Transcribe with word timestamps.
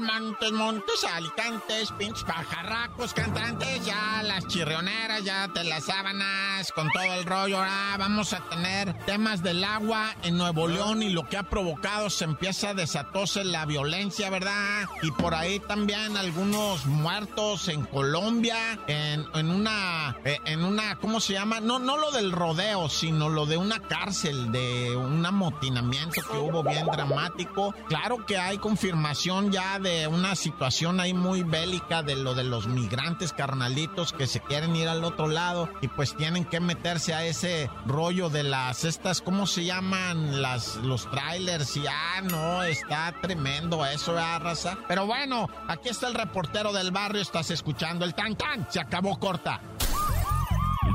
Montes, 0.00 0.52
Montes, 0.52 1.04
Alicantes, 1.04 1.92
pinches 1.92 2.24
pajarracos, 2.24 3.12
cantantes, 3.14 3.84
ya 3.84 4.22
las 4.22 4.46
chirrioneras, 4.46 5.24
ya 5.24 5.48
te 5.48 5.64
las 5.64 5.84
sábanas, 5.84 6.70
con 6.72 6.90
todo 6.90 7.14
el 7.14 7.24
rollo. 7.24 7.58
Ahora 7.58 7.96
vamos 7.98 8.32
a 8.32 8.40
tener 8.48 8.94
temas 9.04 9.42
del 9.42 9.64
agua 9.64 10.14
en 10.22 10.36
Nuevo 10.36 10.68
León 10.68 11.02
y 11.02 11.10
lo 11.10 11.28
que 11.28 11.36
ha 11.36 11.42
provocado 11.44 12.10
se 12.10 12.24
empieza 12.24 12.70
a 12.70 12.74
desatarse 12.74 13.44
la 13.44 13.66
violencia, 13.66 14.30
¿verdad? 14.30 14.86
Y 15.02 15.10
por 15.12 15.34
ahí 15.34 15.60
también 15.60 16.16
algunos 16.16 16.86
muertos 16.86 17.68
en 17.68 17.84
Colombia, 17.84 18.78
en, 18.86 19.24
en 19.34 19.50
una, 19.50 20.16
eh, 20.24 20.38
en 20.44 20.64
una, 20.64 20.96
¿cómo 20.96 21.20
se 21.20 21.32
llama? 21.32 21.60
No, 21.60 21.78
no 21.78 21.96
lo 21.96 22.10
del 22.10 22.32
rodeo, 22.32 22.88
sino 22.88 23.28
lo 23.28 23.46
de 23.46 23.56
una 23.56 23.80
cárcel, 23.80 24.52
de 24.52 24.94
un 24.96 25.24
amotinamiento 25.24 26.20
que 26.30 26.38
hubo 26.38 26.62
bien 26.62 26.86
dramático. 26.86 27.74
Claro 27.88 28.24
que 28.26 28.38
hay 28.38 28.58
confirmación 28.58 29.50
ya 29.50 29.78
de 29.78 29.87
una 30.06 30.34
situación 30.34 31.00
ahí 31.00 31.14
muy 31.14 31.42
bélica 31.42 32.02
de 32.02 32.16
lo 32.16 32.34
de 32.34 32.44
los 32.44 32.66
migrantes 32.66 33.32
carnalitos 33.32 34.12
que 34.12 34.26
se 34.26 34.40
quieren 34.40 34.76
ir 34.76 34.88
al 34.88 35.04
otro 35.04 35.28
lado 35.28 35.68
y 35.80 35.88
pues 35.88 36.16
tienen 36.16 36.44
que 36.44 36.60
meterse 36.60 37.14
a 37.14 37.24
ese 37.24 37.70
rollo 37.86 38.28
de 38.28 38.42
las 38.42 38.84
estas, 38.84 39.20
¿cómo 39.20 39.46
se 39.46 39.64
llaman? 39.64 40.42
Las, 40.42 40.76
los 40.76 41.10
trailers 41.10 41.76
y 41.76 41.86
ah, 41.86 42.20
no, 42.22 42.62
está 42.62 43.14
tremendo 43.20 43.84
eso, 43.86 44.12
¿verdad, 44.12 44.40
raza? 44.40 44.78
Pero 44.86 45.06
bueno, 45.06 45.48
aquí 45.68 45.88
está 45.88 46.08
el 46.08 46.14
reportero 46.14 46.72
del 46.72 46.90
barrio, 46.90 47.22
estás 47.22 47.50
escuchando 47.50 48.04
el 48.04 48.14
tan 48.14 48.36
tan, 48.36 48.70
se 48.70 48.80
acabó 48.80 49.18
corta. 49.18 49.60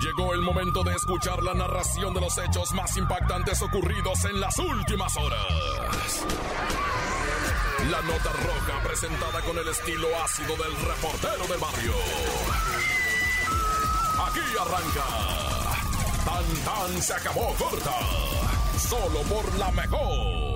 Llegó 0.01 0.33
el 0.33 0.41
momento 0.41 0.83
de 0.83 0.93
escuchar 0.93 1.41
la 1.43 1.53
narración 1.53 2.13
de 2.13 2.21
los 2.21 2.37
hechos 2.37 2.71
más 2.73 2.97
impactantes 2.97 3.61
ocurridos 3.61 4.25
en 4.25 4.39
las 4.39 4.57
últimas 4.59 5.15
horas. 5.17 6.25
La 7.91 8.01
nota 8.01 8.31
roja 8.31 8.81
presentada 8.83 9.41
con 9.41 9.57
el 9.57 9.67
estilo 9.67 10.07
ácido 10.23 10.55
del 10.55 10.75
reportero 10.75 11.47
del 11.47 11.59
barrio. 11.59 11.93
Aquí 14.25 14.39
arranca. 14.61 15.05
Tan 16.23 16.45
tan 16.63 17.01
se 17.01 17.13
acabó 17.13 17.53
corta. 17.55 17.91
Solo 18.89 19.21
por 19.23 19.57
la 19.57 19.71
mejor. 19.71 20.53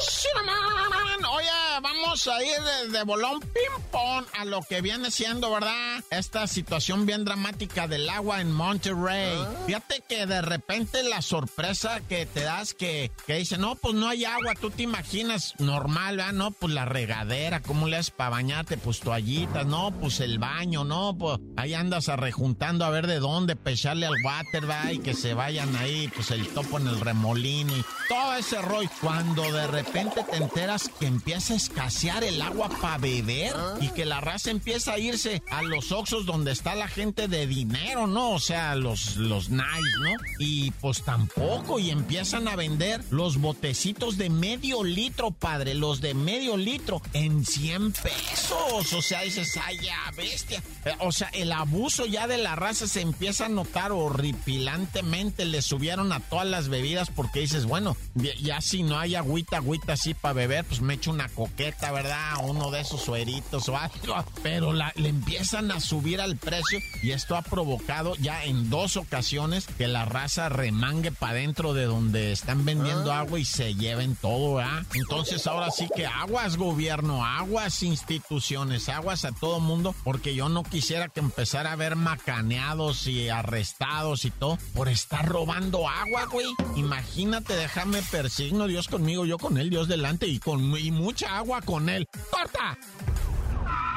Cinnamon. 0.00 1.24
Oye, 1.24 1.48
vamos 1.80 2.26
a 2.26 2.42
ir 2.42 2.60
de, 2.60 2.98
de 2.98 3.04
bolón 3.04 3.40
ping-pong 3.40 4.24
a 4.38 4.44
lo 4.44 4.60
que 4.62 4.80
viene 4.80 5.10
siendo, 5.10 5.50
¿verdad? 5.50 6.02
Esta 6.10 6.46
situación 6.46 7.06
bien 7.06 7.24
dramática 7.24 7.86
del 7.86 8.08
agua 8.08 8.40
en 8.40 8.52
Monterrey. 8.52 9.38
Fíjate 9.66 10.02
que 10.08 10.26
de 10.26 10.42
repente 10.42 11.02
la 11.04 11.22
sorpresa 11.22 12.00
que 12.08 12.26
te 12.26 12.42
das 12.42 12.74
que, 12.74 13.12
que 13.26 13.36
dice, 13.36 13.56
no, 13.58 13.76
pues 13.76 13.94
no 13.94 14.08
hay 14.08 14.24
agua, 14.24 14.54
tú 14.60 14.70
te 14.70 14.82
imaginas 14.82 15.54
normal, 15.58 16.16
¿verdad? 16.16 16.32
No, 16.32 16.50
pues 16.50 16.72
la 16.72 16.84
regadera, 16.84 17.60
¿cómo 17.60 17.86
le 17.86 17.96
haces 17.96 18.10
para 18.10 18.30
bañarte? 18.30 18.76
Pues 18.76 19.00
toallitas, 19.00 19.66
no, 19.66 19.92
pues 19.92 20.20
el 20.20 20.38
baño, 20.38 20.84
no, 20.84 21.16
pues 21.16 21.38
ahí 21.56 21.74
andas 21.74 22.08
arrejuntando 22.08 22.84
a 22.84 22.90
ver 22.90 23.06
de 23.06 23.20
dónde 23.20 23.56
pecharle 23.56 24.06
al 24.06 24.14
water, 24.24 24.66
¿verdad? 24.66 24.90
Y 24.90 24.98
que 24.98 25.14
se 25.14 25.34
ahí, 25.76 26.08
pues 26.14 26.30
el 26.30 26.46
topo 26.48 26.78
en 26.78 26.86
el 26.88 27.00
remolino 27.00 27.76
y 27.76 27.84
todo 28.08 28.34
ese 28.34 28.60
rollo. 28.62 28.90
Cuando 29.00 29.50
de 29.52 29.66
repente 29.66 30.24
te 30.30 30.36
enteras 30.36 30.90
que 30.98 31.06
empieza 31.06 31.54
a 31.54 31.56
escasear 31.56 32.24
el 32.24 32.40
agua 32.42 32.68
para 32.80 32.98
beber 32.98 33.54
y 33.80 33.88
que 33.88 34.04
la 34.04 34.20
raza 34.20 34.50
empieza 34.50 34.92
a 34.92 34.98
irse 34.98 35.42
a 35.50 35.62
los 35.62 35.92
oxos 35.92 36.26
donde 36.26 36.52
está 36.52 36.74
la 36.74 36.88
gente 36.88 37.28
de 37.28 37.46
dinero, 37.46 38.06
¿no? 38.06 38.30
O 38.32 38.40
sea, 38.40 38.74
los, 38.74 39.16
los 39.16 39.50
nice, 39.50 39.62
¿no? 40.02 40.10
Y 40.38 40.70
pues 40.72 41.02
tampoco, 41.02 41.78
y 41.78 41.90
empiezan 41.90 42.48
a 42.48 42.56
vender 42.56 43.02
los 43.10 43.38
botecitos 43.38 44.16
de 44.18 44.30
medio 44.30 44.84
litro, 44.84 45.30
padre, 45.30 45.74
los 45.74 46.00
de 46.00 46.14
medio 46.14 46.56
litro 46.56 47.00
en 47.12 47.44
100 47.44 47.92
pesos. 47.92 48.92
O 48.92 49.02
sea, 49.02 49.22
dices, 49.22 49.58
ay, 49.64 49.78
ya, 49.82 49.98
bestia. 50.16 50.62
Eh, 50.84 50.94
O 51.00 51.12
sea, 51.12 51.28
el 51.28 51.52
abuso 51.52 52.06
ya 52.06 52.26
de 52.26 52.38
la 52.38 52.56
raza 52.56 52.86
se 52.86 53.00
empieza 53.00 53.46
a 53.46 53.48
notar 53.48 53.92
horripilantemente. 53.92 55.44
Le 55.52 55.60
subieron 55.60 56.12
a 56.12 56.20
todas 56.20 56.46
las 56.46 56.68
bebidas 56.68 57.10
porque 57.14 57.40
dices, 57.40 57.66
bueno, 57.66 57.94
ya- 58.14 58.60
si 58.62 58.82
no 58.82 58.98
hay 58.98 59.14
agüita, 59.16 59.58
agüita 59.58 59.92
así 59.92 60.14
para 60.14 60.32
beber, 60.32 60.64
pues 60.64 60.80
me 60.80 60.94
echo 60.94 61.10
una 61.10 61.28
coqueta, 61.28 61.92
¿verdad? 61.92 62.36
Uno 62.42 62.70
de 62.70 62.80
esos 62.80 63.02
sueritos 63.02 63.68
o 63.68 63.76
algo. 63.76 63.94
Pero 64.42 64.72
la- 64.72 64.92
le 64.96 65.10
empiezan 65.10 65.70
a 65.70 65.78
subir 65.80 66.22
al 66.22 66.38
precio 66.38 66.78
y 67.02 67.10
esto 67.10 67.36
ha 67.36 67.42
provocado 67.42 68.14
ya 68.16 68.44
en 68.44 68.70
dos 68.70 68.96
ocasiones 68.96 69.66
que 69.66 69.88
la 69.88 70.06
raza 70.06 70.48
remangue 70.48 71.12
para 71.12 71.34
dentro 71.34 71.74
de 71.74 71.84
donde 71.84 72.32
están 72.32 72.64
vendiendo 72.64 73.12
agua 73.12 73.38
y 73.38 73.44
se 73.44 73.74
lleven 73.74 74.16
todo, 74.16 74.54
¿verdad? 74.54 74.84
Entonces 74.94 75.46
ahora 75.46 75.70
sí 75.70 75.86
que 75.94 76.06
aguas 76.06 76.56
gobierno, 76.56 77.26
aguas 77.26 77.82
instituciones, 77.82 78.88
aguas 78.88 79.26
a 79.26 79.32
todo 79.32 79.60
mundo, 79.60 79.94
porque 80.02 80.34
yo 80.34 80.48
no 80.48 80.62
quisiera 80.62 81.08
que 81.08 81.20
empezara 81.20 81.68
a 81.70 81.72
haber 81.74 81.94
macaneados 81.96 83.06
y 83.06 83.28
arrestados 83.28 84.24
y 84.24 84.30
todo 84.30 84.58
por 84.74 84.88
estar 84.88 85.28
robando 85.32 85.88
agua, 85.88 86.26
güey. 86.26 86.46
Imagínate, 86.76 87.54
déjame 87.54 88.02
persigno, 88.02 88.66
Dios 88.66 88.88
conmigo, 88.88 89.24
yo 89.24 89.38
con 89.38 89.56
él, 89.58 89.70
Dios 89.70 89.88
delante 89.88 90.26
y 90.26 90.38
con 90.38 90.76
y 90.76 90.90
mucha 90.90 91.38
agua 91.38 91.60
con 91.62 91.88
él. 91.88 92.06
¡Corta! 92.30 92.78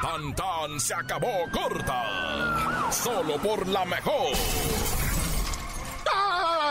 Tan 0.01 0.35
tan 0.35 0.79
se 0.79 0.93
acabó 0.93 1.49
corta. 1.51 2.91
Solo 2.91 3.37
por 3.37 3.67
la 3.67 3.85
mejor. 3.85 4.33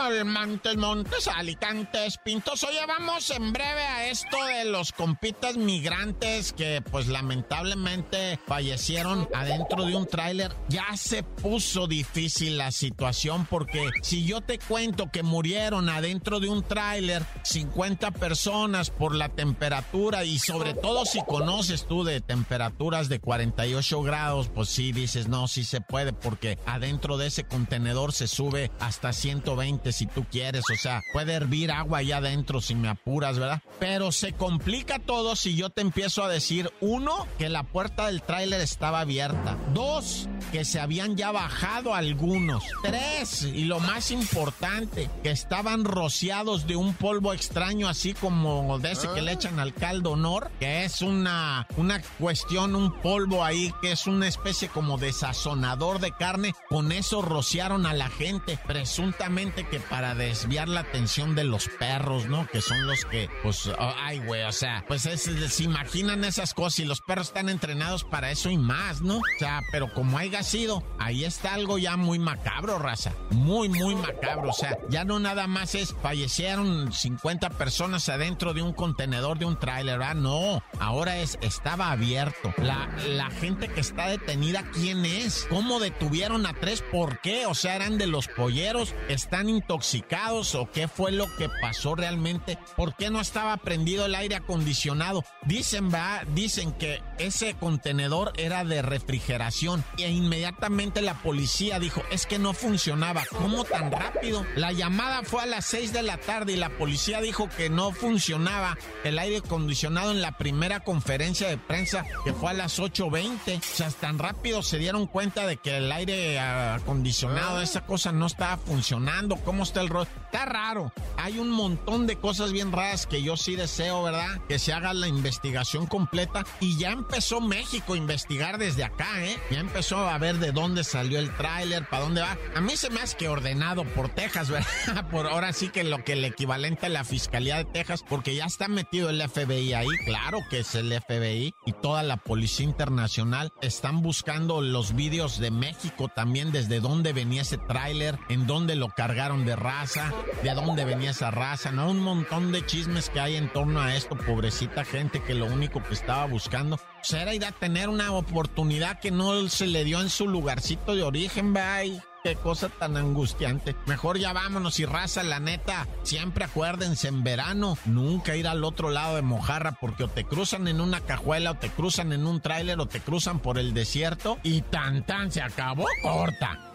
Montes, 0.05 0.77
Montes, 0.77 1.27
Alicantes, 1.27 2.19
Pintos. 2.23 2.63
Oye, 2.63 2.85
vamos 2.87 3.31
en 3.31 3.51
breve 3.51 3.81
a 3.81 4.07
esto 4.07 4.37
de 4.45 4.65
los 4.65 4.91
compitas 4.91 5.57
migrantes 5.57 6.53
que 6.53 6.83
pues 6.91 7.07
lamentablemente 7.07 8.39
fallecieron 8.45 9.27
adentro 9.33 9.83
de 9.85 9.95
un 9.95 10.05
tráiler. 10.05 10.55
Ya 10.69 10.95
se 10.95 11.23
puso 11.23 11.87
difícil 11.87 12.59
la 12.59 12.71
situación 12.71 13.47
porque 13.49 13.89
si 14.03 14.25
yo 14.25 14.41
te 14.41 14.59
cuento 14.59 15.09
que 15.11 15.23
murieron 15.23 15.89
adentro 15.89 16.39
de 16.39 16.49
un 16.49 16.61
tráiler 16.61 17.23
50 17.43 18.11
personas 18.11 18.91
por 18.91 19.15
la 19.15 19.29
temperatura 19.29 20.23
y 20.23 20.37
sobre 20.37 20.75
todo 20.75 21.05
si 21.05 21.23
conoces 21.23 21.87
tú 21.87 22.03
de 22.03 22.21
temperaturas 22.21 23.09
de 23.09 23.19
48 23.19 24.03
grados, 24.03 24.49
pues 24.53 24.69
sí 24.69 24.91
dices, 24.91 25.27
no, 25.27 25.47
sí 25.47 25.63
se 25.63 25.81
puede 25.81 26.13
porque 26.13 26.59
adentro 26.67 27.17
de 27.17 27.27
ese 27.27 27.43
contenedor 27.43 28.13
se 28.13 28.27
sube 28.27 28.69
hasta 28.79 29.11
120 29.11 29.94
si 29.95 30.05
tú 30.07 30.25
quieres, 30.29 30.63
o 30.71 30.75
sea, 30.75 31.01
puede 31.13 31.33
hervir 31.33 31.71
agua 31.71 31.99
allá 31.99 32.17
adentro 32.17 32.61
si 32.61 32.75
me 32.75 32.89
apuras, 32.89 33.39
¿verdad? 33.39 33.61
Pero 33.79 34.11
se 34.11 34.33
complica 34.33 34.99
todo 34.99 35.35
si 35.35 35.55
yo 35.55 35.69
te 35.69 35.81
empiezo 35.81 36.23
a 36.23 36.29
decir, 36.29 36.71
uno, 36.81 37.27
que 37.37 37.49
la 37.49 37.63
puerta 37.63 38.07
del 38.07 38.21
tráiler 38.21 38.61
estaba 38.61 38.99
abierta, 38.99 39.57
dos, 39.73 40.27
que 40.51 40.65
se 40.65 40.79
habían 40.79 41.15
ya 41.15 41.31
bajado 41.31 41.93
algunos, 41.93 42.63
tres, 42.83 43.43
y 43.43 43.65
lo 43.65 43.79
más 43.79 44.11
importante, 44.11 45.09
que 45.23 45.31
estaban 45.31 45.83
rociados 45.85 46.67
de 46.67 46.75
un 46.75 46.93
polvo 46.93 47.33
extraño 47.33 47.87
así 47.87 48.13
como 48.13 48.79
de 48.79 48.91
ese 48.91 49.07
que 49.13 49.21
le 49.21 49.33
echan 49.33 49.59
al 49.59 49.73
caldo 49.73 50.11
honor, 50.11 50.51
que 50.59 50.85
es 50.85 51.01
una, 51.01 51.67
una 51.77 52.01
cuestión, 52.19 52.75
un 52.75 52.93
polvo 53.01 53.43
ahí 53.43 53.73
que 53.81 53.91
es 53.91 54.07
una 54.07 54.27
especie 54.27 54.69
como 54.69 54.97
de 54.97 55.11
sazonador 55.13 55.99
de 55.99 56.11
carne, 56.11 56.53
con 56.69 56.91
eso 56.91 57.21
rociaron 57.21 57.85
a 57.85 57.93
la 57.93 58.09
gente, 58.09 58.57
presuntamente 58.67 59.67
que 59.67 59.79
para 59.79 60.15
desviar 60.15 60.69
la 60.69 60.81
atención 60.81 61.35
de 61.35 61.43
los 61.43 61.67
perros, 61.79 62.25
¿no? 62.27 62.47
Que 62.47 62.61
son 62.61 62.85
los 62.87 63.03
que, 63.05 63.29
pues, 63.43 63.67
oh, 63.67 63.93
ay, 64.01 64.19
güey, 64.19 64.43
o 64.43 64.51
sea, 64.51 64.83
pues 64.87 65.05
es- 65.05 65.23
se 65.53 65.63
imaginan 65.63 66.23
esas 66.23 66.53
cosas 66.53 66.79
y 66.79 66.85
los 66.85 67.01
perros 67.01 67.27
están 67.27 67.49
entrenados 67.49 68.03
para 68.03 68.31
eso 68.31 68.49
y 68.49 68.57
más, 68.57 69.01
¿no? 69.01 69.17
O 69.17 69.21
sea, 69.39 69.61
pero 69.71 69.93
como 69.93 70.19
haya 70.35 70.43
sido, 70.43 70.83
ahí 70.99 71.23
está 71.23 71.53
algo 71.53 71.77
ya 71.77 71.95
muy 71.95 72.19
macabro, 72.19 72.77
raza. 72.77 73.13
Muy, 73.31 73.69
muy 73.69 73.95
macabro. 73.95 74.49
O 74.49 74.53
sea, 74.53 74.77
ya 74.89 75.05
no 75.05 75.17
nada 75.17 75.47
más 75.47 75.75
es 75.75 75.95
fallecieron 76.01 76.91
50 76.91 77.51
personas 77.51 78.09
adentro 78.09 78.53
de 78.53 78.61
un 78.61 78.73
contenedor 78.73 79.39
de 79.39 79.45
un 79.45 79.57
tráiler. 79.57 79.95
No, 80.15 80.61
ahora 80.79 81.19
es, 81.19 81.37
estaba 81.41 81.91
abierto. 81.91 82.53
La, 82.57 82.89
la 83.07 83.29
gente 83.29 83.69
que 83.69 83.79
está 83.79 84.07
detenida, 84.07 84.69
¿quién 84.73 85.05
es? 85.05 85.47
¿Cómo 85.49 85.79
detuvieron 85.79 86.45
a 86.45 86.53
tres? 86.53 86.83
¿Por 86.91 87.21
qué? 87.21 87.45
O 87.45 87.55
sea, 87.55 87.77
eran 87.77 87.97
de 87.97 88.07
los 88.07 88.27
polleros, 88.27 88.93
están 89.07 89.47
intoxicados 89.47 90.53
o 90.55 90.69
qué 90.69 90.89
fue 90.89 91.13
lo 91.13 91.33
que 91.37 91.49
pasó 91.61 91.95
realmente? 91.95 92.57
¿Por 92.75 92.95
qué 92.95 93.09
no 93.09 93.21
estaba 93.21 93.55
prendido 93.57 94.05
el 94.05 94.15
aire 94.15 94.35
acondicionado? 94.35 95.23
Dicen, 95.43 95.93
va, 95.93 96.23
dicen 96.33 96.73
que 96.73 97.01
ese 97.19 97.53
contenedor 97.53 98.33
era 98.35 98.65
de 98.65 98.81
refrigeración 98.81 99.85
e 99.97 100.09
inmediatamente 100.25 101.01
la 101.01 101.21
policía 101.21 101.79
dijo, 101.79 102.03
es 102.11 102.25
que 102.25 102.39
no 102.39 102.53
funcionaba. 102.53 103.23
¿Cómo 103.29 103.63
tan 103.63 103.91
rápido? 103.91 104.45
La 104.55 104.71
llamada 104.71 105.23
fue 105.23 105.43
a 105.43 105.45
las 105.45 105.65
6 105.65 105.93
de 105.93 106.01
la 106.01 106.17
tarde 106.17 106.53
y 106.53 106.55
la 106.55 106.69
policía 106.69 107.21
dijo 107.21 107.47
que 107.55 107.69
no 107.69 107.91
funcionaba 107.91 108.77
el 109.03 109.19
aire 109.19 109.37
acondicionado 109.37 110.11
en 110.11 110.21
la 110.21 110.37
primera 110.37 110.81
conferencia 110.81 111.47
de 111.47 111.57
prensa 111.57 112.05
que 112.23 112.33
fue 112.33 112.49
a 112.49 112.53
las 112.53 112.79
8.20. 112.79 113.59
O 113.59 113.61
sea, 113.61 113.89
tan 113.91 114.19
rápido 114.19 114.63
se 114.63 114.77
dieron 114.77 115.07
cuenta 115.07 115.45
de 115.45 115.57
que 115.57 115.77
el 115.77 115.91
aire 115.91 116.39
acondicionado, 116.39 117.61
esa 117.61 117.85
cosa 117.85 118.11
no 118.11 118.25
estaba 118.25 118.57
funcionando. 118.57 119.37
¿Cómo 119.37 119.63
está 119.63 119.81
el 119.81 119.89
rol? 119.89 120.07
Está 120.25 120.45
raro. 120.45 120.91
Hay 121.25 121.39
un 121.39 121.49
montón 121.49 122.05
de 122.05 122.17
cosas 122.17 122.51
bien 122.51 122.71
raras 122.71 123.07
que 123.07 123.23
yo 123.23 123.35
sí 123.35 123.55
deseo, 123.55 124.03
¿verdad? 124.03 124.41
Que 124.47 124.59
se 124.59 124.73
haga 124.73 124.93
la 124.93 125.07
investigación 125.07 125.87
completa. 125.87 126.45
Y 126.59 126.77
ya 126.77 126.91
empezó 126.91 127.41
México 127.41 127.93
a 127.93 127.97
investigar 127.97 128.59
desde 128.59 128.83
acá, 128.83 129.25
¿eh? 129.25 129.35
Ya 129.49 129.59
empezó 129.59 130.07
a 130.07 130.15
ver 130.19 130.37
de 130.37 130.51
dónde 130.51 130.83
salió 130.83 131.17
el 131.17 131.35
tráiler, 131.35 131.89
para 131.89 132.03
dónde 132.03 132.21
va. 132.21 132.37
A 132.53 132.61
mí 132.61 132.77
se 132.77 132.91
me 132.91 133.01
hace 133.01 133.17
que 133.17 133.27
ordenado 133.27 133.85
por 133.85 134.09
Texas, 134.09 134.49
¿verdad? 134.51 135.09
Por 135.09 135.25
ahora 135.25 135.51
sí 135.51 135.69
que 135.69 135.83
lo 135.83 136.03
que 136.03 136.13
el 136.13 136.23
equivalente 136.25 136.85
a 136.85 136.89
la 136.89 137.03
Fiscalía 137.03 137.57
de 137.57 137.65
Texas, 137.65 138.05
porque 138.07 138.35
ya 138.35 138.45
está 138.45 138.67
metido 138.67 139.09
el 139.09 139.27
FBI 139.27 139.73
ahí, 139.73 139.89
claro 140.05 140.41
que 140.51 140.59
es 140.59 140.75
el 140.75 140.93
FBI 140.93 141.55
y 141.65 141.71
toda 141.71 142.03
la 142.03 142.17
Policía 142.17 142.65
Internacional 142.65 143.51
están 143.63 144.03
buscando 144.03 144.61
los 144.61 144.93
vídeos 144.93 145.39
de 145.39 145.49
México 145.49 146.07
también, 146.07 146.51
desde 146.51 146.81
dónde 146.81 147.13
venía 147.13 147.41
ese 147.41 147.57
tráiler, 147.57 148.19
en 148.29 148.45
dónde 148.45 148.75
lo 148.75 148.89
cargaron 148.89 149.43
de 149.43 149.55
raza, 149.55 150.13
de 150.43 150.53
dónde 150.53 150.85
venía 150.85 151.14
esa 151.15 151.31
raza, 151.31 151.71
¿no? 151.71 151.89
Un 151.89 152.01
montón 152.01 152.51
de 152.51 152.65
chismes 152.65 153.09
que 153.09 153.21
hay 153.21 153.37
en 153.37 153.47
torno 153.47 153.79
a 153.79 153.95
esto, 153.95 154.17
pobrecita 154.17 154.83
gente 154.83 155.23
que 155.23 155.33
lo 155.33 155.45
único 155.45 155.81
que 155.81 155.93
estaba 155.93 156.25
buscando 156.25 156.77
pues, 156.97 157.13
era 157.13 157.33
ir 157.33 157.45
a 157.45 157.53
tener 157.53 157.87
una 157.87 158.11
oportunidad 158.11 158.99
que 158.99 159.11
no 159.11 159.47
se 159.47 159.65
le 159.67 159.85
dio 159.85 160.01
en 160.01 160.09
su 160.09 160.27
lugarcito 160.27 160.93
de 160.93 161.03
origen, 161.03 161.53
bye. 161.53 162.01
Qué 162.21 162.35
cosa 162.35 162.67
tan 162.67 162.97
angustiante. 162.97 163.77
Mejor 163.85 164.17
ya 164.17 164.33
vámonos 164.33 164.77
y 164.81 164.85
raza, 164.85 165.23
la 165.23 165.39
neta. 165.39 165.87
Siempre 166.03 166.43
acuérdense 166.43 167.07
en 167.07 167.23
verano, 167.23 167.77
nunca 167.85 168.35
ir 168.35 168.49
al 168.49 168.65
otro 168.65 168.89
lado 168.89 169.15
de 169.15 169.21
Mojarra 169.21 169.77
porque 169.79 170.03
o 170.03 170.09
te 170.09 170.25
cruzan 170.25 170.67
en 170.67 170.81
una 170.81 170.99
cajuela 170.99 171.51
o 171.51 171.55
te 171.55 171.69
cruzan 171.69 172.11
en 172.11 172.27
un 172.27 172.41
tráiler 172.41 172.77
o 172.81 172.87
te 172.87 172.99
cruzan 172.99 173.39
por 173.39 173.57
el 173.57 173.73
desierto 173.73 174.37
y 174.43 174.61
tan 174.63 175.05
tan 175.05 175.31
se 175.31 175.41
acabó 175.41 175.85
corta. 176.03 176.74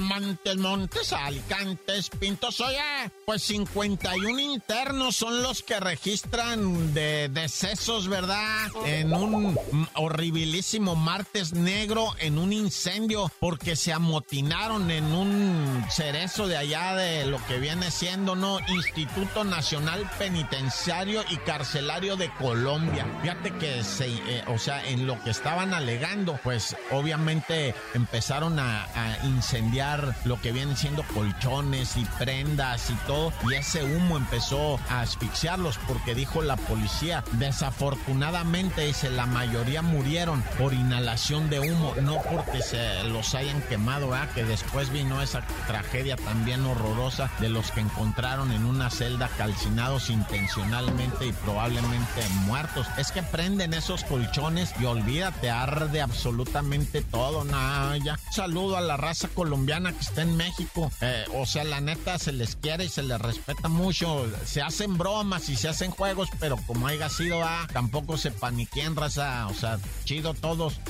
Montes, 0.00 0.56
Montes, 0.56 1.12
Alicantes, 1.12 2.10
Pintos. 2.10 2.60
Oye, 2.60 2.80
pues 3.26 3.42
51 3.42 4.40
internos 4.40 5.16
son 5.16 5.42
los 5.42 5.62
que 5.62 5.78
registran 5.78 6.94
de 6.94 7.28
decesos, 7.28 8.08
¿verdad? 8.08 8.68
En 8.86 9.12
un 9.12 9.58
horribilísimo 9.94 10.96
martes 10.96 11.52
negro, 11.52 12.14
en 12.18 12.38
un 12.38 12.52
incendio, 12.52 13.30
porque 13.38 13.76
se 13.76 13.92
amotinaron 13.92 14.90
en 14.90 15.04
un 15.04 15.84
cerezo 15.90 16.48
de 16.48 16.56
allá 16.56 16.94
de 16.94 17.26
lo 17.26 17.44
que 17.46 17.58
viene 17.58 17.90
siendo, 17.90 18.34
¿no? 18.34 18.58
Instituto 18.68 19.44
Nacional 19.44 20.10
Penitenciario 20.18 21.22
y 21.30 21.36
Carcelario 21.38 22.16
de 22.16 22.32
Colombia. 22.34 23.06
Fíjate 23.22 23.52
que 23.52 23.84
se, 23.84 24.06
eh, 24.06 24.44
o 24.48 24.58
sea, 24.58 24.84
en 24.86 25.06
lo 25.06 25.22
que 25.22 25.30
estaban 25.30 25.74
alegando, 25.74 26.38
pues 26.42 26.76
obviamente 26.90 27.74
empezaron 27.94 28.58
a 28.58 28.88
incendiar 29.24 29.89
lo 30.24 30.40
que 30.40 30.52
vienen 30.52 30.76
siendo 30.76 31.02
colchones 31.14 31.96
y 31.96 32.04
prendas 32.18 32.90
y 32.90 32.94
todo. 33.06 33.32
Y 33.48 33.54
ese 33.54 33.84
humo 33.84 34.16
empezó 34.16 34.78
a 34.88 35.00
asfixiarlos 35.00 35.78
porque 35.86 36.14
dijo 36.14 36.42
la 36.42 36.56
policía, 36.56 37.24
desafortunadamente 37.32 38.86
dice, 38.86 39.10
la 39.10 39.26
mayoría 39.26 39.82
murieron 39.82 40.42
por 40.58 40.72
inhalación 40.72 41.48
de 41.48 41.60
humo, 41.60 41.94
no 42.02 42.16
porque 42.30 42.62
se 42.62 43.04
los 43.04 43.34
hayan 43.34 43.60
quemado, 43.62 44.10
que 44.34 44.44
después 44.44 44.90
vino 44.90 45.20
esa 45.22 45.42
tragedia 45.66 46.16
también 46.16 46.64
horrorosa 46.64 47.30
de 47.38 47.48
los 47.48 47.70
que 47.70 47.80
encontraron 47.80 48.50
en 48.50 48.64
una 48.64 48.90
celda 48.90 49.28
calcinados 49.36 50.10
intencionalmente 50.10 51.26
y 51.26 51.32
probablemente 51.32 52.28
muertos. 52.46 52.86
Es 52.98 53.12
que 53.12 53.22
prenden 53.22 53.74
esos 53.74 54.04
colchones 54.04 54.72
y 54.80 54.84
olvídate, 54.84 55.50
arde 55.50 56.00
absolutamente 56.00 57.02
todo. 57.02 57.44
Nada, 57.44 57.96
ya. 57.98 58.18
Saludo 58.32 58.76
a 58.76 58.80
la 58.80 58.96
raza 58.96 59.28
colombiana 59.28 59.69
que 59.70 60.00
está 60.00 60.22
en 60.22 60.36
México. 60.36 60.90
Eh, 61.00 61.24
o 61.34 61.46
sea, 61.46 61.62
la 61.62 61.80
neta 61.80 62.18
se 62.18 62.32
les 62.32 62.56
quiere 62.56 62.86
y 62.86 62.88
se 62.88 63.04
les 63.04 63.20
respeta 63.20 63.68
mucho. 63.68 64.26
Se 64.44 64.60
hacen 64.60 64.98
bromas 64.98 65.48
y 65.48 65.54
se 65.54 65.68
hacen 65.68 65.92
juegos, 65.92 66.28
pero 66.40 66.56
como 66.66 66.88
haya 66.88 67.08
sido, 67.08 67.42
ah, 67.44 67.68
tampoco 67.72 68.16
se 68.16 68.32
paniquen, 68.32 68.96
raza. 68.96 69.46
O 69.46 69.54
sea, 69.54 69.78
chido 70.04 70.34
todos. 70.34 70.80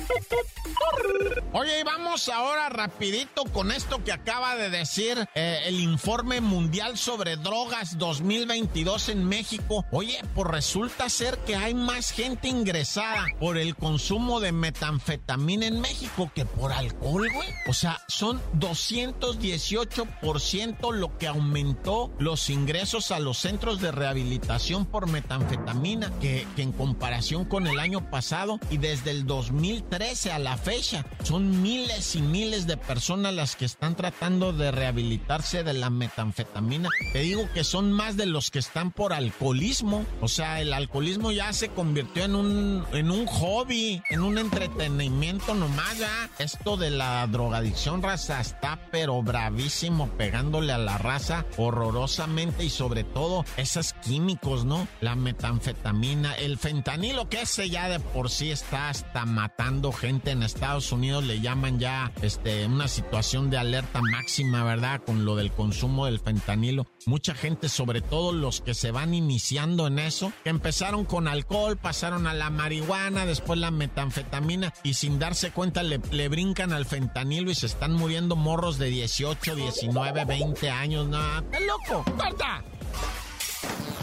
Oye, 1.52 1.80
y 1.80 1.82
vamos 1.82 2.28
ahora 2.28 2.68
rapidito 2.70 3.44
con 3.44 3.70
esto 3.70 4.02
que 4.02 4.12
acaba 4.12 4.56
de 4.56 4.70
decir 4.70 5.28
eh, 5.34 5.60
el 5.66 5.80
informe 5.80 6.40
mundial 6.40 6.96
sobre 6.96 7.36
drogas 7.36 7.98
2022 7.98 9.10
en 9.10 9.24
México. 9.24 9.84
Oye, 9.92 10.20
pues 10.34 10.48
resulta 10.48 11.08
ser 11.10 11.36
que 11.38 11.56
hay 11.56 11.74
más 11.74 12.12
gente 12.12 12.48
ingresada 12.48 13.26
por 13.38 13.58
el 13.58 13.76
consumo 13.76 14.40
de 14.40 14.52
metanfetamina 14.52 15.66
en 15.66 15.80
México 15.80 16.30
que 16.34 16.46
por 16.46 16.72
alcohol, 16.72 17.28
güey. 17.32 17.48
O 17.66 17.74
sea, 17.74 18.00
son 18.08 18.40
218% 18.70 20.92
lo 20.92 21.18
que 21.18 21.26
aumentó 21.26 22.12
los 22.18 22.48
ingresos 22.50 23.10
a 23.10 23.18
los 23.18 23.38
centros 23.38 23.80
de 23.80 23.90
rehabilitación 23.90 24.84
por 24.86 25.08
metanfetamina 25.08 26.12
que, 26.20 26.46
en 26.56 26.70
comparación 26.72 27.46
con 27.46 27.66
el 27.66 27.80
año 27.80 28.10
pasado 28.10 28.60
y 28.70 28.76
desde 28.76 29.10
el 29.10 29.26
2013 29.26 30.30
a 30.32 30.38
la 30.38 30.58
fecha 30.58 31.06
son 31.24 31.62
miles 31.62 32.14
y 32.14 32.22
miles 32.22 32.66
de 32.66 32.76
personas 32.76 33.34
las 33.34 33.56
que 33.56 33.64
están 33.64 33.96
tratando 33.96 34.52
de 34.52 34.70
rehabilitarse 34.70 35.64
de 35.64 35.72
la 35.72 35.90
metanfetamina. 35.90 36.90
Te 37.12 37.20
digo 37.20 37.48
que 37.54 37.64
son 37.64 37.90
más 37.92 38.16
de 38.16 38.26
los 38.26 38.50
que 38.50 38.58
están 38.58 38.90
por 38.92 39.14
alcoholismo. 39.14 40.04
O 40.20 40.28
sea, 40.28 40.60
el 40.60 40.74
alcoholismo 40.74 41.32
ya 41.32 41.52
se 41.52 41.70
convirtió 41.70 42.24
en 42.24 42.34
un, 42.34 42.84
en 42.92 43.10
un 43.10 43.26
hobby, 43.26 44.02
en 44.10 44.20
un 44.20 44.36
entretenimiento 44.38 45.54
nomás 45.54 45.98
ya. 45.98 46.30
Esto 46.38 46.76
de 46.76 46.90
la 46.90 47.26
drogadicción 47.26 48.02
raza 48.02 48.40
está 48.60 48.78
pero 48.90 49.22
bravísimo 49.22 50.08
pegándole 50.18 50.74
a 50.74 50.78
la 50.78 50.98
raza 50.98 51.46
horrorosamente 51.56 52.62
y 52.62 52.68
sobre 52.68 53.04
todo 53.04 53.42
esos 53.56 53.94
químicos, 53.94 54.66
¿no? 54.66 54.86
La 55.00 55.14
metanfetamina, 55.14 56.34
el 56.34 56.58
fentanilo 56.58 57.30
que 57.30 57.40
ese 57.40 57.70
ya 57.70 57.88
de 57.88 58.00
por 58.00 58.28
sí 58.28 58.50
está 58.50 58.90
hasta 58.90 59.24
matando 59.24 59.92
gente 59.92 60.32
en 60.32 60.42
Estados 60.42 60.92
Unidos 60.92 61.24
le 61.24 61.40
llaman 61.40 61.78
ya 61.78 62.12
este, 62.20 62.66
una 62.66 62.86
situación 62.86 63.48
de 63.48 63.56
alerta 63.56 64.02
máxima, 64.02 64.62
¿verdad? 64.62 65.00
Con 65.06 65.24
lo 65.24 65.36
del 65.36 65.52
consumo 65.52 66.04
del 66.04 66.20
fentanilo. 66.20 66.86
Mucha 67.06 67.34
gente, 67.34 67.70
sobre 67.70 68.02
todo 68.02 68.32
los 68.32 68.60
que 68.60 68.74
se 68.74 68.90
van 68.90 69.14
iniciando 69.14 69.86
en 69.86 69.98
eso, 69.98 70.34
que 70.44 70.50
empezaron 70.50 71.06
con 71.06 71.28
alcohol, 71.28 71.78
pasaron 71.78 72.26
a 72.26 72.34
la 72.34 72.50
marihuana, 72.50 73.24
después 73.24 73.58
la 73.58 73.70
metanfetamina 73.70 74.74
y 74.82 74.94
sin 74.94 75.18
darse 75.18 75.50
cuenta 75.50 75.82
le, 75.82 75.98
le 76.10 76.28
brincan 76.28 76.74
al 76.74 76.84
fentanilo 76.84 77.50
y 77.50 77.54
se 77.54 77.64
están 77.64 77.94
muriendo 77.94 78.36
morros 78.50 78.78
de 78.78 78.86
18, 78.86 79.54
19, 79.54 80.24
20 80.24 80.70
años. 80.70 81.06
No, 81.06 81.20
¡qué 81.52 81.60
loco! 81.60 82.04
¡Corta! 82.16 82.64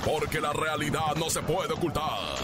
Porque 0.05 0.39
la 0.39 0.53
realidad 0.53 1.17
no 1.17 1.29
se 1.29 1.41
puede 1.41 1.73
ocultar. 1.73 2.37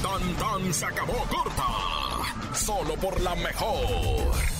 Tan 0.00 0.34
tan 0.36 0.72
se 0.72 0.84
acabó 0.84 1.14
corta 1.28 2.54
solo 2.54 2.94
por 2.94 3.20
la 3.20 3.34
mejor. 3.34 4.59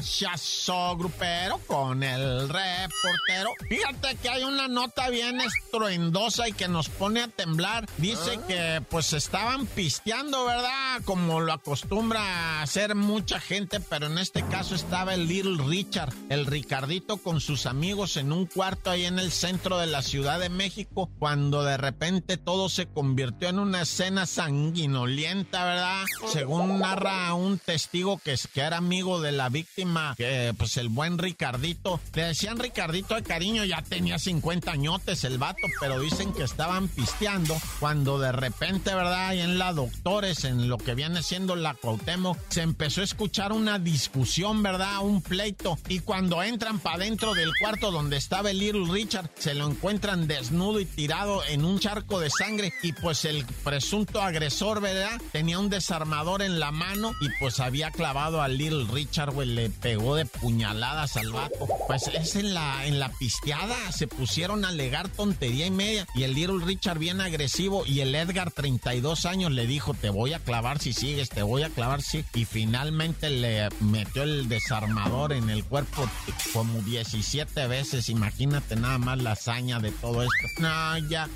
Chazo 0.00 0.96
grupero 0.96 1.60
con 1.66 2.02
el 2.02 2.48
reportero. 2.48 3.50
Fíjate 3.68 4.16
que 4.16 4.28
hay 4.28 4.42
una 4.42 4.66
nota 4.66 5.08
bien 5.08 5.40
estruendosa 5.40 6.48
y 6.48 6.52
que 6.52 6.68
nos 6.68 6.88
pone 6.88 7.20
a 7.20 7.28
temblar. 7.28 7.86
Dice 7.98 8.38
ah. 8.38 8.46
que 8.46 8.82
pues 8.90 9.12
estaban 9.12 9.66
pisteando, 9.66 10.44
¿verdad? 10.44 11.00
Como 11.04 11.40
lo 11.40 11.52
acostumbra 11.52 12.20
a 12.20 12.62
hacer 12.62 12.94
mucha 12.94 13.38
gente, 13.38 13.78
pero 13.80 14.06
en 14.06 14.18
este 14.18 14.44
caso 14.46 14.74
estaba 14.74 15.14
el 15.14 15.28
Little 15.28 15.62
Richard, 15.64 16.12
el 16.28 16.46
Ricardito 16.46 17.18
con 17.18 17.40
sus 17.40 17.66
amigos 17.66 18.16
en 18.16 18.32
un 18.32 18.46
cuarto 18.46 18.90
ahí 18.90 19.04
en 19.04 19.18
el 19.18 19.30
centro 19.30 19.78
de 19.78 19.86
la 19.86 20.02
Ciudad 20.02 20.40
de 20.40 20.48
México, 20.48 21.10
cuando 21.18 21.62
de 21.62 21.76
repente 21.76 22.36
todo 22.36 22.68
se 22.68 22.86
convirtió 22.86 23.48
en 23.48 23.58
una 23.58 23.82
escena 23.82 24.26
sanguinolienta, 24.26 25.64
¿verdad? 25.64 26.04
Según 26.32 26.80
narra 26.80 27.32
un 27.34 27.58
testigo 27.58 28.18
que, 28.18 28.34
que 28.52 28.60
era 28.60 28.78
amigo 28.78 29.20
de 29.20 29.32
la 29.32 29.48
víctima 29.48 29.83
que 30.16 30.54
pues 30.56 30.76
el 30.76 30.88
buen 30.88 31.18
Ricardito, 31.18 32.00
le 32.14 32.24
decían 32.24 32.58
Ricardito 32.58 33.14
de 33.14 33.22
cariño, 33.22 33.64
ya 33.64 33.82
tenía 33.82 34.18
50 34.18 34.70
añotes 34.70 35.24
el 35.24 35.38
vato, 35.38 35.66
pero 35.80 36.00
dicen 36.00 36.32
que 36.32 36.42
estaban 36.42 36.88
pisteando 36.88 37.56
cuando 37.80 38.18
de 38.18 38.32
repente, 38.32 38.94
¿verdad? 38.94 39.28
Ahí 39.28 39.40
en 39.40 39.58
la 39.58 39.72
Doctores, 39.72 40.44
en 40.44 40.68
lo 40.68 40.78
que 40.78 40.94
viene 40.94 41.22
siendo 41.22 41.56
la 41.56 41.74
Cuauhtémoc, 41.74 42.38
se 42.48 42.62
empezó 42.62 43.00
a 43.00 43.04
escuchar 43.04 43.52
una 43.52 43.78
discusión, 43.78 44.62
¿verdad? 44.62 45.00
Un 45.02 45.22
pleito. 45.22 45.78
Y 45.88 46.00
cuando 46.00 46.42
entran 46.42 46.78
para 46.78 46.98
dentro 46.98 47.34
del 47.34 47.52
cuarto 47.60 47.90
donde 47.90 48.16
estaba 48.16 48.50
el 48.50 48.58
Little 48.58 48.92
Richard, 48.92 49.30
se 49.38 49.54
lo 49.54 49.66
encuentran 49.66 50.26
desnudo 50.26 50.80
y 50.80 50.84
tirado 50.84 51.44
en 51.44 51.64
un 51.64 51.78
charco 51.78 52.20
de 52.20 52.30
sangre. 52.30 52.72
Y 52.82 52.92
pues 52.92 53.24
el 53.24 53.44
presunto 53.64 54.22
agresor, 54.22 54.80
¿verdad? 54.80 55.20
Tenía 55.32 55.58
un 55.58 55.70
desarmador 55.70 56.42
en 56.42 56.60
la 56.60 56.70
mano 56.70 57.12
y 57.20 57.28
pues 57.38 57.60
había 57.60 57.90
clavado 57.90 58.42
al 58.42 58.56
Little 58.56 58.86
Richard, 58.92 59.32
güey. 59.32 59.48
Le 59.48 59.68
pegó 59.74 60.16
de 60.16 60.24
puñaladas 60.24 61.16
al 61.16 61.32
vato. 61.32 61.68
Pues 61.86 62.08
es 62.08 62.36
en 62.36 62.54
la, 62.54 62.86
en 62.86 62.98
la 62.98 63.10
pisteada. 63.10 63.76
Se 63.92 64.06
pusieron 64.06 64.64
a 64.64 64.68
alegar 64.68 65.08
tontería 65.08 65.66
y 65.66 65.70
media. 65.70 66.06
Y 66.14 66.22
el 66.22 66.34
Little 66.34 66.64
Richard 66.64 66.98
bien 66.98 67.20
agresivo. 67.20 67.84
Y 67.86 68.00
el 68.00 68.14
Edgar, 68.14 68.50
32 68.50 69.26
años, 69.26 69.52
le 69.52 69.66
dijo: 69.66 69.94
Te 69.94 70.10
voy 70.10 70.32
a 70.32 70.38
clavar 70.38 70.78
si 70.78 70.92
sigues, 70.92 71.28
te 71.28 71.42
voy 71.42 71.62
a 71.62 71.70
clavar 71.70 72.02
si. 72.02 72.24
Y 72.34 72.44
finalmente 72.44 73.30
le 73.30 73.68
metió 73.80 74.22
el 74.22 74.48
desarmador 74.48 75.32
en 75.32 75.50
el 75.50 75.64
cuerpo 75.64 76.08
como 76.52 76.80
17 76.82 77.66
veces. 77.66 78.08
Imagínate 78.08 78.76
nada 78.76 78.98
más 78.98 79.18
la 79.18 79.32
hazaña 79.32 79.80
de 79.80 79.90
todo 79.90 80.22
esto. 80.22 80.34
No, 80.60 80.98
ya. 81.08 81.28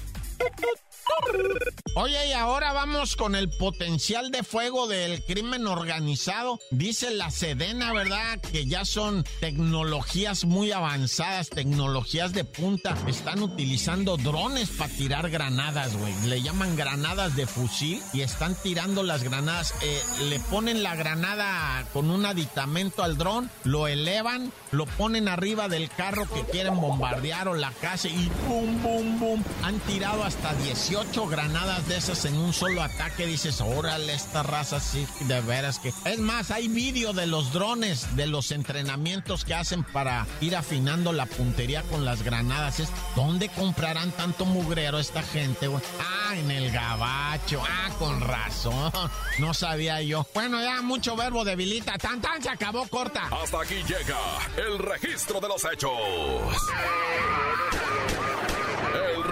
Oye, 1.94 2.28
y 2.28 2.32
ahora 2.32 2.72
vamos 2.72 3.16
con 3.16 3.34
el 3.34 3.48
potencial 3.48 4.30
de 4.30 4.42
fuego 4.42 4.86
del 4.86 5.24
crimen 5.24 5.66
organizado. 5.66 6.60
Dice 6.70 7.10
la 7.10 7.30
Sedena, 7.30 7.92
¿verdad? 7.92 8.40
Que 8.40 8.66
ya 8.66 8.84
son 8.84 9.24
tecnologías 9.40 10.44
muy 10.44 10.70
avanzadas, 10.70 11.50
tecnologías 11.50 12.32
de 12.32 12.44
punta. 12.44 12.96
Están 13.06 13.42
utilizando 13.42 14.16
drones 14.16 14.68
para 14.70 14.92
tirar 14.92 15.30
granadas, 15.30 15.96
güey. 15.96 16.14
Le 16.26 16.42
llaman 16.42 16.76
granadas 16.76 17.34
de 17.34 17.46
fusil 17.46 18.00
y 18.12 18.20
están 18.20 18.54
tirando 18.62 19.02
las 19.02 19.24
granadas. 19.24 19.74
Eh, 19.82 20.00
le 20.28 20.38
ponen 20.38 20.82
la 20.82 20.94
granada 20.94 21.84
con 21.92 22.10
un 22.10 22.26
aditamento 22.26 23.02
al 23.02 23.18
dron, 23.18 23.50
lo 23.64 23.88
elevan, 23.88 24.52
lo 24.70 24.86
ponen 24.86 25.26
arriba 25.26 25.68
del 25.68 25.90
carro 25.90 26.28
que 26.32 26.44
quieren 26.44 26.80
bombardear 26.80 27.48
o 27.48 27.54
la 27.54 27.72
casa 27.72 28.08
y 28.08 28.30
boom, 28.46 28.82
boom, 28.82 29.18
boom. 29.18 29.44
Han 29.64 29.80
tirado 29.80 30.22
hasta 30.22 30.54
18 30.54 30.97
granadas 31.30 31.86
de 31.88 31.96
esas 31.96 32.24
en 32.24 32.36
un 32.36 32.52
solo 32.52 32.82
ataque, 32.82 33.26
dices, 33.26 33.60
órale, 33.60 34.14
esta 34.14 34.42
raza 34.42 34.80
sí, 34.80 35.06
de 35.20 35.40
veras 35.42 35.78
que... 35.78 35.92
Es 36.04 36.18
más, 36.18 36.50
hay 36.50 36.68
vídeo 36.68 37.12
de 37.12 37.26
los 37.26 37.52
drones, 37.52 38.16
de 38.16 38.26
los 38.26 38.50
entrenamientos 38.50 39.44
que 39.44 39.54
hacen 39.54 39.84
para 39.84 40.26
ir 40.40 40.56
afinando 40.56 41.12
la 41.12 41.26
puntería 41.26 41.82
con 41.82 42.04
las 42.04 42.22
granadas. 42.22 42.80
Es, 42.80 42.88
¿Dónde 43.14 43.48
comprarán 43.48 44.10
tanto 44.12 44.44
mugrero 44.44 44.98
esta 44.98 45.22
gente? 45.22 45.68
Ah, 46.00 46.34
en 46.36 46.50
el 46.50 46.70
gabacho. 46.72 47.62
Ah, 47.64 47.90
con 47.98 48.20
razón. 48.20 48.92
No 49.38 49.54
sabía 49.54 50.02
yo. 50.02 50.26
Bueno, 50.34 50.60
ya 50.60 50.82
mucho 50.82 51.14
verbo 51.14 51.44
debilita. 51.44 51.96
Tan 51.96 52.20
tan 52.20 52.42
se 52.42 52.48
acabó 52.48 52.88
corta. 52.88 53.28
Hasta 53.30 53.62
aquí 53.62 53.76
llega 53.86 54.18
el 54.56 54.78
registro 54.80 55.40
de 55.40 55.46
los 55.46 55.64
hechos 55.64 55.92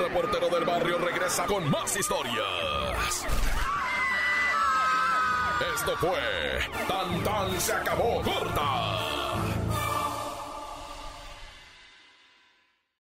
reportero 0.08 0.48
del 0.48 0.64
barrio 0.64 0.98
regresa 0.98 1.46
con 1.46 1.68
más 1.68 1.96
historias. 1.96 3.26
Esto 5.74 5.96
fue 5.96 6.20
Tan 6.86 7.24
Tan 7.24 7.60
se 7.60 7.72
acabó 7.72 8.22
corta 8.22 9.15